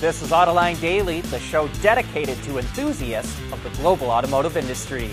This 0.00 0.22
is 0.22 0.30
Autoline 0.30 0.80
Daily, 0.80 1.20
the 1.20 1.38
show 1.38 1.68
dedicated 1.82 2.42
to 2.44 2.56
enthusiasts 2.56 3.38
of 3.52 3.62
the 3.62 3.68
global 3.82 4.10
automotive 4.10 4.56
industry. 4.56 5.10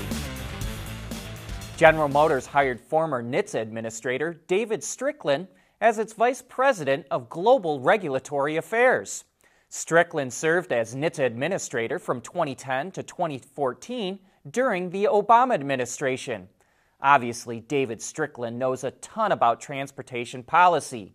General 1.75 2.07
Motors 2.07 2.45
hired 2.45 2.79
former 2.79 3.21
NHTSA 3.21 3.59
administrator 3.59 4.41
David 4.47 4.81
Strickland 4.81 5.49
as 5.81 5.99
its 5.99 6.13
vice 6.13 6.41
president 6.41 7.05
of 7.11 7.27
global 7.27 7.81
regulatory 7.81 8.55
affairs. 8.55 9.25
Strickland 9.67 10.31
served 10.31 10.71
as 10.71 10.95
NHTSA 10.95 11.25
administrator 11.25 11.99
from 11.99 12.21
2010 12.21 12.91
to 12.91 13.03
2014 13.03 14.19
during 14.49 14.89
the 14.91 15.09
Obama 15.11 15.53
administration. 15.53 16.47
Obviously, 17.01 17.59
David 17.59 18.01
Strickland 18.01 18.57
knows 18.57 18.85
a 18.85 18.91
ton 18.91 19.33
about 19.33 19.59
transportation 19.59 20.43
policy. 20.43 21.13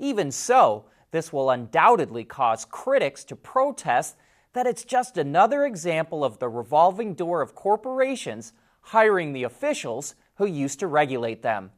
Even 0.00 0.32
so, 0.32 0.86
this 1.12 1.32
will 1.32 1.50
undoubtedly 1.50 2.24
cause 2.24 2.64
critics 2.64 3.22
to 3.24 3.36
protest 3.36 4.16
that 4.54 4.66
it's 4.66 4.84
just 4.84 5.16
another 5.16 5.64
example 5.64 6.24
of 6.24 6.38
the 6.38 6.48
revolving 6.48 7.14
door 7.14 7.40
of 7.40 7.54
corporations 7.54 8.52
hiring 8.80 9.32
the 9.32 9.44
officials 9.44 10.14
who 10.36 10.46
used 10.46 10.80
to 10.80 10.86
regulate 10.86 11.42
them. 11.42 11.70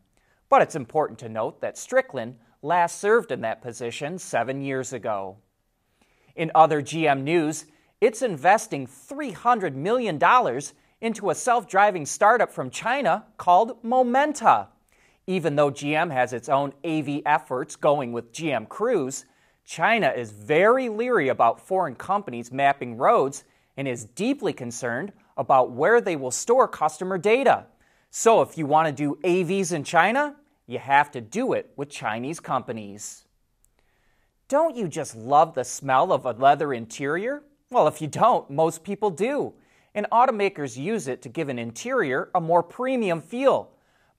But 0.48 0.62
it's 0.62 0.76
important 0.76 1.18
to 1.20 1.28
note 1.28 1.60
that 1.60 1.76
Strickland 1.76 2.36
last 2.62 3.00
served 3.00 3.30
in 3.30 3.42
that 3.42 3.60
position 3.60 4.18
seven 4.18 4.62
years 4.62 4.92
ago. 4.92 5.36
In 6.34 6.50
other 6.54 6.80
GM 6.80 7.22
news, 7.22 7.66
it's 8.00 8.22
investing 8.22 8.86
$300 8.86 9.74
million 9.74 10.18
into 11.00 11.30
a 11.30 11.34
self 11.34 11.68
driving 11.68 12.06
startup 12.06 12.50
from 12.50 12.70
China 12.70 13.26
called 13.36 13.82
Momenta. 13.84 14.68
Even 15.26 15.56
though 15.56 15.70
GM 15.70 16.10
has 16.12 16.32
its 16.32 16.48
own 16.48 16.72
AV 16.84 17.22
efforts 17.24 17.76
going 17.76 18.12
with 18.12 18.32
GM 18.32 18.68
Cruise, 18.68 19.24
China 19.64 20.10
is 20.10 20.30
very 20.30 20.88
leery 20.88 21.28
about 21.28 21.66
foreign 21.66 21.94
companies 21.94 22.52
mapping 22.52 22.98
roads 22.98 23.44
and 23.76 23.88
is 23.88 24.04
deeply 24.04 24.52
concerned 24.52 25.12
about 25.36 25.72
where 25.72 26.00
they 26.00 26.16
will 26.16 26.30
store 26.30 26.68
customer 26.68 27.16
data. 27.16 27.66
So, 28.10 28.42
if 28.42 28.58
you 28.58 28.66
want 28.66 28.86
to 28.86 28.92
do 28.92 29.18
AVs 29.24 29.72
in 29.72 29.82
China, 29.82 30.36
you 30.66 30.78
have 30.78 31.10
to 31.12 31.20
do 31.20 31.54
it 31.54 31.72
with 31.76 31.88
Chinese 31.88 32.38
companies. 32.38 33.24
Don't 34.48 34.76
you 34.76 34.88
just 34.88 35.16
love 35.16 35.54
the 35.54 35.64
smell 35.64 36.12
of 36.12 36.26
a 36.26 36.32
leather 36.32 36.72
interior? 36.72 37.42
Well, 37.70 37.88
if 37.88 38.00
you 38.00 38.06
don't, 38.06 38.48
most 38.50 38.84
people 38.84 39.10
do. 39.10 39.54
And 39.94 40.06
automakers 40.12 40.76
use 40.76 41.08
it 41.08 41.22
to 41.22 41.28
give 41.28 41.48
an 41.48 41.58
interior 41.58 42.30
a 42.34 42.40
more 42.40 42.62
premium 42.62 43.22
feel. 43.22 43.70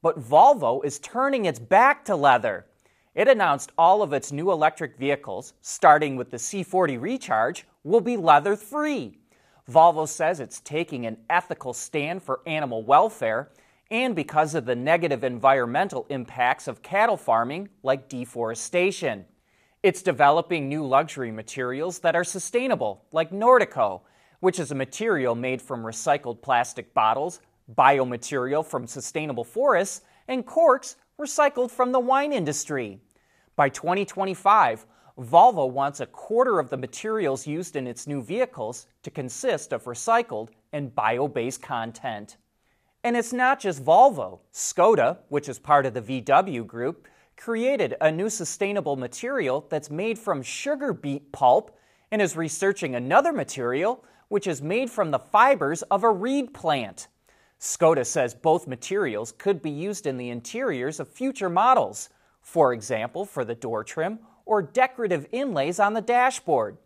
But 0.06 0.20
Volvo 0.20 0.86
is 0.86 1.00
turning 1.00 1.45
its 1.45 1.58
back 1.58 2.06
to 2.06 2.16
leather. 2.16 2.67
It 3.16 3.28
announced 3.28 3.72
all 3.75 4.03
of 4.03 4.14
its 4.14 4.31
new 4.31 4.52
electric 4.52 4.98
vehicles, 5.00 5.53
starting 5.64 6.16
with 6.16 6.30
the 6.30 6.38
C40 6.38 7.02
Recharge, 7.02 7.66
will 7.84 8.02
be 8.02 8.16
leather 8.16 8.56
free. 8.56 9.17
Volvo 9.67 10.08
says 10.08 10.39
it's 10.39 10.59
taking 10.59 11.08
an 11.08 11.17
ethical 11.28 11.73
stand 11.73 12.22
for 12.22 12.42
animal 12.45 12.83
welfare 12.83 13.50
and 13.89 14.16
because 14.16 14.53
of 14.53 14.66
the 14.66 14.76
negative 14.76 15.23
environmental 15.23 16.06
impacts 16.09 16.67
of 16.67 16.83
cattle 16.83 17.17
farming, 17.17 17.70
like 17.81 18.08
deforestation. 18.08 19.26
It's 19.81 20.03
developing 20.03 20.70
new 20.70 20.86
luxury 20.86 21.31
materials 21.31 21.98
that 22.02 22.16
are 22.16 22.23
sustainable, 22.23 23.06
like 23.11 23.31
Nordico, 23.31 24.02
which 24.39 24.59
is 24.59 24.70
a 24.70 24.76
material 24.76 25.33
made 25.33 25.64
from 25.64 25.81
recycled 25.81 26.44
plastic 26.44 26.94
bottles, 26.94 27.39
biomaterial 27.73 28.66
from 28.66 28.88
sustainable 28.88 29.44
forests, 29.44 30.02
and 30.27 30.45
corks 30.45 30.97
recycled 31.19 31.71
from 31.71 31.91
the 31.91 31.99
wine 31.99 32.33
industry. 32.33 32.99
By 33.55 33.69
2025, 33.69 34.85
Volvo 35.17 35.69
wants 35.69 36.02
a 36.02 36.05
quarter 36.05 36.59
of 36.59 36.69
the 36.69 36.77
materials 36.77 37.47
used 37.47 37.75
in 37.77 37.88
its 37.88 38.05
new 38.05 38.21
vehicles 38.21 38.88
to 39.03 39.09
consist 39.09 39.71
of 39.71 39.86
recycled 39.86 40.49
and 40.73 40.93
bio 40.93 41.27
based 41.27 41.61
content. 41.61 42.38
And 43.03 43.16
it's 43.16 43.31
not 43.31 43.59
just 43.59 43.86
Volvo. 43.86 44.39
Skoda, 44.52 45.20
which 45.30 45.48
is 45.48 45.58
part 45.58 45.86
of 45.86 45.93
the 45.93 46.02
VW 46.02 46.67
group, 46.67 47.08
created 47.37 47.95
a 48.02 48.11
new 48.11 48.30
sustainable 48.30 48.95
material 48.95 49.65
that's 49.70 49.89
made 49.89 50.20
from 50.20 50.42
sugar 50.42 50.92
beet 50.92 51.31
pulp 51.31 51.77
and 52.11 52.21
is 52.21 52.36
researching 52.36 52.95
another 52.95 53.31
material 53.31 54.04
which 54.27 54.48
is 54.48 54.61
made 54.61 54.89
from 54.89 55.11
the 55.11 55.20
fibers 55.20 55.81
of 55.83 56.04
a 56.04 56.09
reed 56.09 56.54
plant. 56.54 57.08
Skoda 57.65 58.05
says 58.05 58.36
both 58.36 58.67
materials 58.67 59.31
could 59.31 59.59
be 59.59 59.71
used 59.71 60.05
in 60.05 60.17
the 60.17 60.30
interiors 60.30 60.99
of 60.99 61.09
future 61.09 61.49
models, 61.49 62.09
for 62.39 62.73
example, 62.73 63.26
for 63.26 63.43
the 63.43 63.55
door 63.55 63.83
trim 63.83 64.20
or 64.45 64.61
decorative 64.61 65.26
inlays 65.31 65.80
on 65.80 65.93
the 65.93 66.02
dashboard. 66.02 66.77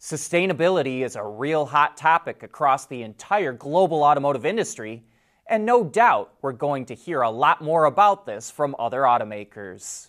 Sustainability 0.00 1.02
is 1.02 1.14
a 1.14 1.22
real 1.22 1.66
hot 1.66 1.98
topic 1.98 2.42
across 2.42 2.86
the 2.86 3.02
entire 3.02 3.52
global 3.52 4.02
automotive 4.02 4.46
industry, 4.46 5.04
and 5.46 5.66
no 5.66 5.84
doubt 5.84 6.32
we're 6.40 6.52
going 6.52 6.86
to 6.86 6.94
hear 6.94 7.20
a 7.20 7.30
lot 7.30 7.60
more 7.60 7.84
about 7.84 8.24
this 8.24 8.50
from 8.50 8.74
other 8.78 9.02
automakers. 9.02 10.08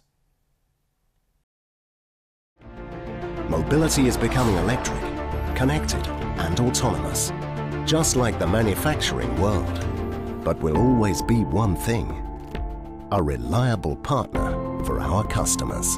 Mobility 3.50 4.08
is 4.08 4.16
becoming 4.16 4.56
electric, 4.56 5.02
connected, 5.58 6.08
and 6.08 6.58
autonomous, 6.62 7.34
just 7.86 8.16
like 8.16 8.40
the 8.40 8.48
manufacturing 8.48 9.40
world. 9.42 9.95
But 10.46 10.62
will 10.62 10.78
always 10.78 11.24
be 11.24 11.44
one 11.44 11.76
thing 11.76 12.22
a 13.12 13.22
reliable 13.22 13.96
partner 13.98 14.52
for 14.86 15.00
our 15.00 15.26
customers. 15.28 15.98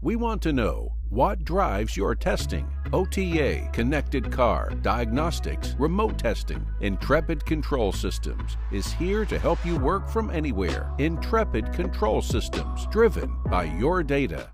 We 0.00 0.16
want 0.16 0.42
to 0.42 0.52
know 0.52 0.94
what 1.08 1.44
drives 1.44 1.96
your 1.96 2.14
testing. 2.14 2.68
OTA, 2.94 3.70
connected 3.72 4.30
car, 4.30 4.68
diagnostics, 4.82 5.74
remote 5.78 6.18
testing. 6.18 6.66
Intrepid 6.82 7.42
Control 7.46 7.90
Systems 7.90 8.58
is 8.70 8.92
here 8.92 9.24
to 9.24 9.38
help 9.38 9.64
you 9.64 9.78
work 9.78 10.10
from 10.10 10.28
anywhere. 10.28 10.92
Intrepid 10.98 11.72
Control 11.72 12.20
Systems, 12.20 12.86
driven 12.88 13.34
by 13.46 13.64
your 13.64 14.02
data. 14.02 14.50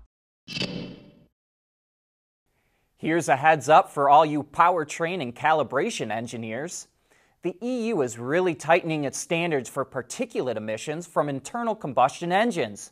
Here's 2.95 3.27
a 3.27 3.35
heads 3.35 3.67
up 3.67 3.91
for 3.91 4.09
all 4.09 4.25
you 4.25 4.43
powertrain 4.43 5.21
and 5.21 5.35
calibration 5.35 6.09
engineers. 6.09 6.87
The 7.41 7.57
EU 7.61 7.99
is 8.01 8.17
really 8.17 8.55
tightening 8.55 9.03
its 9.03 9.17
standards 9.17 9.69
for 9.69 9.83
particulate 9.83 10.55
emissions 10.55 11.07
from 11.07 11.27
internal 11.27 11.75
combustion 11.75 12.31
engines. 12.31 12.91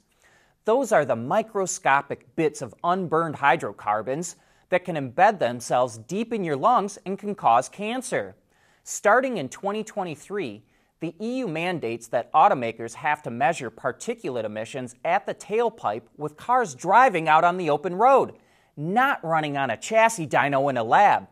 Those 0.66 0.92
are 0.92 1.06
the 1.06 1.16
microscopic 1.16 2.36
bits 2.36 2.62
of 2.62 2.76
unburned 2.84 3.38
hydrocarbons 3.38 4.36
that 4.70 4.86
can 4.86 4.96
embed 4.96 5.40
themselves 5.40 5.98
deep 5.98 6.34
in 6.34 6.44
your 6.44 6.56
lungs 6.56 6.98
and 7.06 7.18
can 7.18 7.36
cause 7.36 7.70
cancer. 7.70 8.36
Starting 8.84 9.38
in 9.38 9.50
2023, 9.50 10.64
the 11.00 11.16
EU 11.20 11.48
mandates 11.48 12.08
that 12.08 12.32
automakers 12.34 12.96
have 12.96 13.22
to 13.24 13.30
measure 13.30 13.70
particulate 13.70 14.46
emissions 14.46 14.96
at 15.06 15.26
the 15.26 15.36
tailpipe 15.36 16.04
with 16.18 16.38
cars 16.38 16.74
driving 16.74 17.28
out 17.28 17.44
on 17.44 17.58
the 17.58 17.70
open 17.70 17.96
road, 17.96 18.34
not 18.76 19.24
running 19.24 19.58
on 19.58 19.70
a 19.70 19.78
chassis 19.78 20.28
dyno 20.28 20.70
in 20.70 20.78
a 20.78 20.84
lab. 20.84 21.28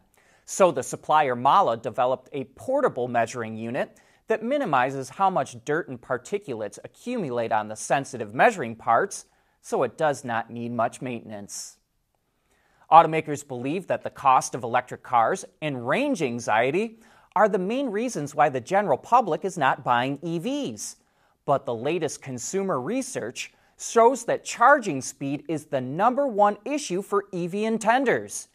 So 0.46 0.72
the 0.72 0.84
supplier 0.84 1.36
MAHLE 1.36 1.78
developed 1.78 2.30
a 2.32 2.44
portable 2.44 3.08
measuring 3.08 3.58
unit 3.58 3.98
that 4.28 4.44
minimizes 4.44 5.10
how 5.10 5.30
much 5.30 5.64
dirt 5.66 5.88
and 5.88 6.00
particulates 6.00 6.78
accumulate 6.84 7.52
on 7.52 7.68
the 7.68 7.76
sensitive 7.76 8.34
measuring 8.34 8.76
parts, 8.76 9.26
so 9.62 9.82
it 9.84 9.98
does 9.98 10.24
not 10.24 10.52
need 10.52 10.72
much 10.72 11.02
maintenance. 11.02 11.78
Automakers 12.92 13.48
believe 13.48 13.88
that 13.88 14.04
the 14.04 14.10
cost 14.10 14.54
of 14.54 14.64
electric 14.64 15.02
cars 15.02 15.46
and 15.62 15.88
range 15.88 16.22
anxiety 16.22 17.00
are 17.36 17.50
the 17.50 17.60
main 17.60 17.90
reasons 17.90 18.36
why 18.36 18.50
the 18.50 18.62
general 18.62 18.98
public 18.98 19.44
is 19.44 19.58
not 19.58 19.84
buying 19.84 20.18
EVs. 20.20 20.96
But 21.46 21.66
the 21.66 21.76
latest 21.76 22.22
consumer 22.22 22.80
research 22.80 23.54
shows 23.78 24.24
that 24.26 24.46
charging 24.46 25.02
speed 25.02 25.44
is 25.48 25.66
the 25.66 25.82
number 25.82 26.28
one 26.28 26.58
issue 26.64 27.02
for 27.02 27.26
EV 27.34 27.52
intenders. 27.52 28.48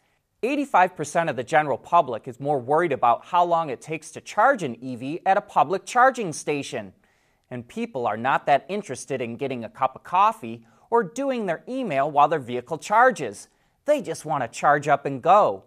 85% 0.43 1.29
of 1.29 1.35
the 1.35 1.43
general 1.43 1.77
public 1.77 2.27
is 2.27 2.39
more 2.39 2.59
worried 2.59 2.91
about 2.91 3.25
how 3.25 3.43
long 3.43 3.69
it 3.69 3.81
takes 3.81 4.09
to 4.11 4.21
charge 4.21 4.63
an 4.63 4.75
EV 4.83 5.19
at 5.25 5.37
a 5.37 5.41
public 5.41 5.85
charging 5.85 6.33
station. 6.33 6.93
And 7.51 7.67
people 7.67 8.07
are 8.07 8.17
not 8.17 8.47
that 8.47 8.65
interested 8.67 9.21
in 9.21 9.35
getting 9.35 9.63
a 9.63 9.69
cup 9.69 9.95
of 9.95 10.03
coffee 10.03 10.65
or 10.89 11.03
doing 11.03 11.45
their 11.45 11.63
email 11.69 12.09
while 12.09 12.27
their 12.27 12.39
vehicle 12.39 12.79
charges. 12.79 13.49
They 13.85 14.01
just 14.01 14.25
want 14.25 14.43
to 14.43 14.47
charge 14.47 14.87
up 14.87 15.05
and 15.05 15.21
go. 15.21 15.63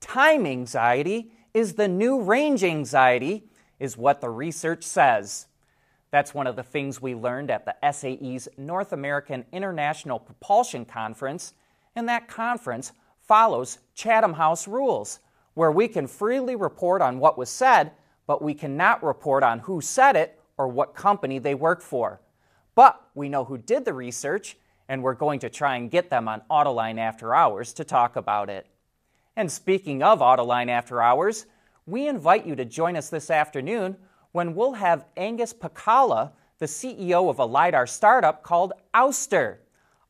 Time 0.00 0.46
anxiety 0.46 1.32
is 1.52 1.74
the 1.74 1.88
new 1.88 2.20
range 2.20 2.62
anxiety, 2.62 3.44
is 3.78 3.96
what 3.96 4.20
the 4.20 4.28
research 4.28 4.84
says. 4.84 5.46
That's 6.10 6.34
one 6.34 6.46
of 6.46 6.56
the 6.56 6.62
things 6.62 7.02
we 7.02 7.14
learned 7.14 7.50
at 7.50 7.64
the 7.66 7.92
SAE's 7.92 8.48
North 8.56 8.92
American 8.92 9.44
International 9.52 10.18
Propulsion 10.18 10.84
Conference, 10.84 11.54
and 11.94 12.08
that 12.08 12.28
conference 12.28 12.92
follows 13.20 13.78
Chatham 13.94 14.34
House 14.34 14.68
rules, 14.68 15.18
where 15.54 15.72
we 15.72 15.88
can 15.88 16.06
freely 16.06 16.54
report 16.54 17.02
on 17.02 17.18
what 17.18 17.36
was 17.36 17.50
said, 17.50 17.92
but 18.26 18.42
we 18.42 18.54
cannot 18.54 19.02
report 19.02 19.42
on 19.42 19.60
who 19.60 19.80
said 19.80 20.16
it 20.16 20.40
or 20.56 20.68
what 20.68 20.94
company 20.94 21.38
they 21.38 21.54
work 21.54 21.82
for. 21.82 22.20
But 22.74 23.00
we 23.14 23.28
know 23.28 23.44
who 23.44 23.58
did 23.58 23.84
the 23.84 23.94
research, 23.94 24.56
and 24.88 25.02
we're 25.02 25.14
going 25.14 25.40
to 25.40 25.50
try 25.50 25.76
and 25.76 25.90
get 25.90 26.10
them 26.10 26.28
on 26.28 26.42
Autoline 26.50 26.98
After 26.98 27.34
Hours 27.34 27.72
to 27.74 27.84
talk 27.84 28.16
about 28.16 28.48
it. 28.48 28.66
And 29.36 29.50
speaking 29.50 30.02
of 30.02 30.20
Autoline 30.20 30.68
After 30.68 31.02
Hours, 31.02 31.46
we 31.86 32.08
invite 32.08 32.46
you 32.46 32.56
to 32.56 32.64
join 32.64 32.96
us 32.96 33.10
this 33.10 33.30
afternoon 33.30 33.96
when 34.32 34.54
we'll 34.54 34.72
have 34.72 35.06
Angus 35.16 35.52
Pacala, 35.52 36.32
the 36.58 36.66
CEO 36.66 37.30
of 37.30 37.38
a 37.38 37.44
LiDAR 37.44 37.86
startup 37.86 38.42
called 38.42 38.72
Ouster. 38.94 39.58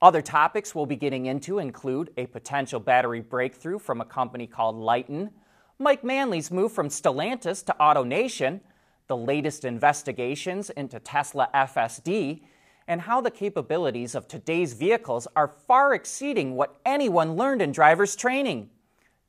Other 0.03 0.23
topics 0.23 0.75
we'll 0.75 0.87
be 0.87 0.97
getting 0.97 1.27
into 1.27 1.59
include 1.59 2.11
a 2.17 2.27
potential 2.27 2.81
battery 2.81 3.21
breakthrough 3.21 3.79
from 3.79 4.01
a 4.01 4.05
company 4.05 4.47
called 4.47 4.77
Lyten, 4.77 5.31
Mike 5.79 6.03
Manley's 6.03 6.51
move 6.51 6.73
from 6.73 6.89
Stellantis 6.89 7.65
to 7.67 7.77
AutoNation, 7.79 8.61
the 9.09 9.17
latest 9.17 9.65
investigations 9.65 10.71
into 10.71 10.99
Tesla 10.99 11.49
FSD, 11.55 12.43
and 12.89 13.01
how 13.03 13.21
the 13.21 13.31
capabilities 13.31 14.15
of 14.15 14.29
today's 14.29 14.73
vehicles 14.73 15.27
are 15.35 15.49
far 15.49 15.95
exceeding 15.95 16.55
what 16.55 16.77
anyone 16.85 17.37
learned 17.37 17.63
in 17.63 17.73
driver's 17.73 18.17
training. 18.17 18.71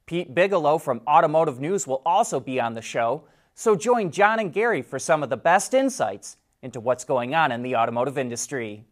Pete 0.05 0.33
Bigelow 0.33 0.77
from 0.77 1.01
Automotive 1.07 1.59
News 1.59 1.85
will 1.85 2.01
also 2.05 2.39
be 2.39 2.59
on 2.59 2.73
the 2.73 2.81
show, 2.81 3.23
so 3.55 3.75
join 3.75 4.11
John 4.11 4.39
and 4.39 4.53
Gary 4.53 4.81
for 4.81 4.99
some 4.99 5.23
of 5.23 5.29
the 5.29 5.37
best 5.37 5.73
insights 5.73 6.37
into 6.61 6.79
what's 6.79 7.03
going 7.03 7.35
on 7.35 7.51
in 7.51 7.61
the 7.61 7.75
automotive 7.75 8.17
industry. 8.17 8.85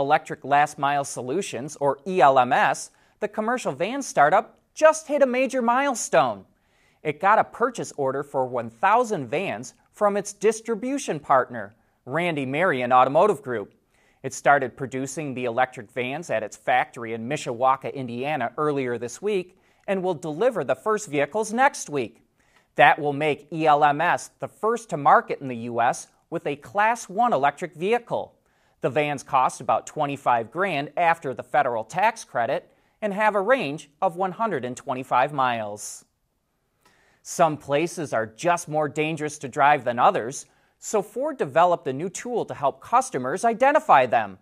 Electric 0.00 0.44
Last 0.44 0.78
Mile 0.78 1.04
Solutions, 1.04 1.76
or 1.80 1.98
ELMS, 2.06 2.90
the 3.20 3.28
commercial 3.28 3.72
van 3.72 4.02
startup, 4.02 4.58
just 4.74 5.08
hit 5.08 5.22
a 5.22 5.26
major 5.26 5.62
milestone. 5.62 6.44
It 7.02 7.20
got 7.20 7.38
a 7.38 7.44
purchase 7.44 7.92
order 7.96 8.22
for 8.22 8.46
1,000 8.46 9.28
vans 9.28 9.74
from 9.92 10.16
its 10.16 10.32
distribution 10.32 11.20
partner, 11.20 11.74
Randy 12.04 12.46
Marion 12.46 12.92
Automotive 12.92 13.42
Group. 13.42 13.74
It 14.22 14.34
started 14.34 14.76
producing 14.76 15.34
the 15.34 15.44
electric 15.44 15.90
vans 15.90 16.30
at 16.30 16.42
its 16.42 16.56
factory 16.56 17.14
in 17.14 17.28
Mishawaka, 17.28 17.94
Indiana 17.94 18.52
earlier 18.58 18.98
this 18.98 19.22
week 19.22 19.56
and 19.86 20.02
will 20.02 20.14
deliver 20.14 20.64
the 20.64 20.74
first 20.74 21.08
vehicles 21.08 21.52
next 21.52 21.88
week. 21.88 22.22
That 22.74 22.98
will 22.98 23.12
make 23.12 23.48
ELMS 23.52 24.30
the 24.40 24.48
first 24.48 24.90
to 24.90 24.96
market 24.96 25.40
in 25.40 25.48
the 25.48 25.56
U.S. 25.56 26.08
with 26.28 26.46
a 26.46 26.56
Class 26.56 27.08
1 27.08 27.32
electric 27.32 27.74
vehicle. 27.74 28.34
The 28.86 28.90
vans 28.90 29.24
cost 29.24 29.60
about 29.60 29.84
25 29.88 30.52
grand 30.52 30.92
after 30.96 31.34
the 31.34 31.42
federal 31.42 31.82
tax 31.82 32.22
credit 32.22 32.72
and 33.02 33.12
have 33.12 33.34
a 33.34 33.40
range 33.40 33.90
of 34.00 34.14
125 34.14 35.32
miles. 35.32 36.04
Some 37.20 37.56
places 37.56 38.12
are 38.12 38.26
just 38.26 38.68
more 38.68 38.88
dangerous 38.88 39.38
to 39.38 39.48
drive 39.48 39.82
than 39.82 39.98
others, 39.98 40.46
so 40.78 41.02
Ford 41.02 41.36
developed 41.36 41.88
a 41.88 41.92
new 41.92 42.08
tool 42.08 42.44
to 42.44 42.54
help 42.54 42.80
customers 42.80 43.44
identify 43.44 44.06
them. 44.06 44.38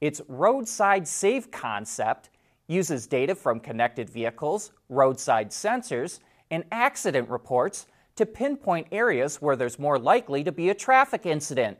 Its 0.00 0.20
Roadside 0.26 1.06
Safe 1.06 1.48
concept 1.52 2.30
uses 2.66 3.06
data 3.06 3.36
from 3.36 3.60
connected 3.60 4.10
vehicles, 4.10 4.72
roadside 4.88 5.50
sensors, 5.50 6.18
and 6.50 6.64
accident 6.72 7.30
reports 7.30 7.86
to 8.16 8.26
pinpoint 8.26 8.88
areas 8.90 9.40
where 9.40 9.54
there's 9.54 9.78
more 9.78 10.00
likely 10.00 10.42
to 10.42 10.50
be 10.50 10.70
a 10.70 10.74
traffic 10.74 11.26
incident. 11.26 11.78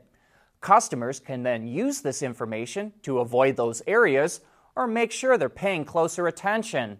Customers 0.65 1.19
can 1.19 1.43
then 1.43 1.67
use 1.67 2.01
this 2.01 2.23
information 2.23 2.91
to 3.03 3.19
avoid 3.19 3.55
those 3.55 3.83
areas 3.85 4.41
or 4.75 4.87
make 4.87 5.11
sure 5.11 5.37
they're 5.37 5.47
paying 5.47 5.85
closer 5.85 6.25
attention. 6.25 6.97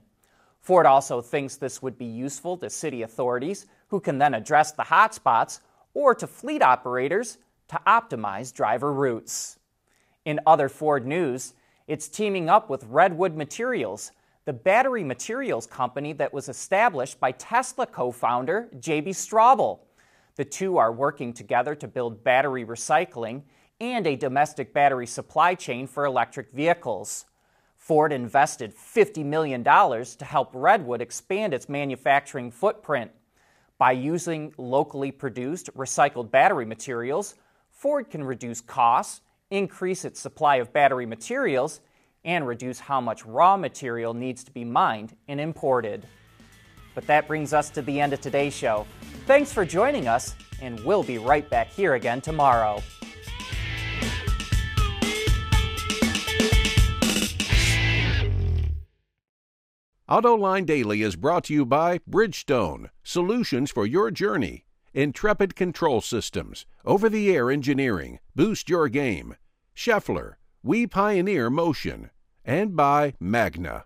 Ford 0.61 0.85
also 0.85 1.19
thinks 1.19 1.55
this 1.55 1.81
would 1.81 1.97
be 1.97 2.05
useful 2.05 2.57
to 2.57 2.69
city 2.69 3.01
authorities 3.01 3.65
who 3.87 3.99
can 3.99 4.19
then 4.19 4.35
address 4.35 4.71
the 4.71 4.83
hotspots 4.83 5.61
or 5.95 6.13
to 6.13 6.27
fleet 6.27 6.61
operators 6.61 7.39
to 7.69 7.81
optimize 7.87 8.53
driver 8.53 8.93
routes. 8.93 9.57
In 10.25 10.39
other 10.45 10.69
Ford 10.69 11.07
news, 11.07 11.55
it's 11.87 12.07
teaming 12.07 12.47
up 12.47 12.69
with 12.69 12.83
Redwood 12.83 13.35
Materials, 13.35 14.11
the 14.45 14.53
battery 14.53 15.03
materials 15.03 15.65
company 15.65 16.13
that 16.13 16.31
was 16.31 16.49
established 16.49 17.19
by 17.19 17.31
Tesla 17.31 17.87
co 17.87 18.11
founder 18.11 18.69
J.B. 18.79 19.09
Straubel. 19.09 19.79
The 20.35 20.45
two 20.45 20.77
are 20.77 20.91
working 20.91 21.33
together 21.33 21.75
to 21.75 21.87
build 21.87 22.23
battery 22.23 22.65
recycling 22.65 23.43
and 23.79 24.05
a 24.05 24.15
domestic 24.15 24.73
battery 24.73 25.07
supply 25.07 25.55
chain 25.55 25.87
for 25.87 26.05
electric 26.05 26.51
vehicles. 26.51 27.25
Ford 27.77 28.11
invested 28.11 28.73
$50 28.75 29.23
million 29.23 29.63
to 29.63 30.25
help 30.25 30.49
Redwood 30.53 31.01
expand 31.01 31.53
its 31.53 31.69
manufacturing 31.69 32.51
footprint. 32.51 33.11
By 33.77 33.91
using 33.91 34.53
locally 34.57 35.11
produced 35.11 35.69
recycled 35.75 36.31
battery 36.31 36.65
materials, 36.65 37.35
Ford 37.69 38.09
can 38.09 38.23
reduce 38.23 38.61
costs, 38.61 39.21
increase 39.51 40.03
its 40.03 40.19
supply 40.19 40.57
of 40.57 40.73
battery 40.73 41.05
materials, 41.05 41.81
and 42.23 42.47
reduce 42.47 42.79
how 42.79 42.99
much 42.99 43.25
raw 43.25 43.55
material 43.55 44.13
needs 44.13 44.43
to 44.43 44.51
be 44.51 44.65
mined 44.65 45.15
and 45.27 45.39
imported. 45.39 46.07
But 46.95 47.05
that 47.07 47.27
brings 47.27 47.53
us 47.53 47.69
to 47.71 47.81
the 47.81 47.99
end 47.99 48.13
of 48.13 48.21
today's 48.21 48.55
show. 48.55 48.87
Thanks 49.25 49.51
for 49.51 49.65
joining 49.65 50.07
us, 50.07 50.35
and 50.61 50.79
we'll 50.81 51.01
be 51.01 51.17
right 51.17 51.49
back 51.49 51.71
here 51.71 51.95
again 51.95 52.21
tomorrow. 52.21 52.83
AutoLine 60.07 60.67
Daily 60.67 61.01
is 61.01 61.15
brought 61.15 61.45
to 61.45 61.53
you 61.55 61.65
by 61.65 61.97
Bridgestone, 62.07 62.91
solutions 63.03 63.71
for 63.71 63.87
your 63.87 64.11
journey, 64.11 64.65
Intrepid 64.93 65.55
Control 65.55 66.01
Systems, 66.01 66.67
over 66.85 67.09
the 67.09 67.35
air 67.35 67.49
engineering, 67.49 68.19
boost 68.35 68.69
your 68.69 68.87
game, 68.87 69.35
Schaeffler, 69.75 70.35
we 70.61 70.85
pioneer 70.85 71.49
motion, 71.49 72.11
and 72.45 72.75
by 72.75 73.15
Magna. 73.19 73.85